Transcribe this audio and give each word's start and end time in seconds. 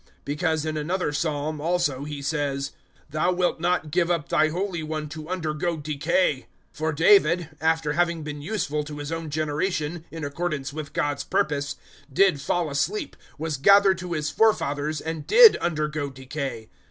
013:035 0.01 0.09
Because 0.25 0.65
in 0.65 0.77
another 0.77 1.13
Psalm 1.13 1.61
also 1.61 2.05
He 2.05 2.23
says, 2.23 2.71
`Thou 3.13 3.35
wilt 3.37 3.59
not 3.59 3.91
give 3.91 4.09
up 4.09 4.29
Thy 4.29 4.47
Holy 4.47 4.81
One 4.81 5.07
to 5.09 5.29
undergo 5.29 5.77
decay.' 5.77 6.47
013:036 6.73 6.77
For 6.77 6.91
David, 6.91 7.49
after 7.61 7.93
having 7.93 8.23
been 8.23 8.41
useful 8.41 8.83
to 8.85 8.97
his 8.97 9.11
own 9.11 9.29
generation 9.29 10.03
in 10.09 10.23
accordance 10.25 10.73
with 10.73 10.93
God's 10.93 11.23
purpose, 11.23 11.75
did 12.11 12.41
fall 12.41 12.71
asleep, 12.71 13.15
was 13.37 13.57
gathered 13.57 13.99
to 13.99 14.13
his 14.13 14.31
forefathers, 14.31 15.01
and 15.01 15.27
did 15.27 15.55
undergo 15.57 16.09
decay. 16.09 16.67